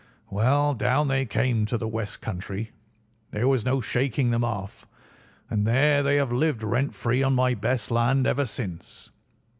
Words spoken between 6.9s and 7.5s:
free on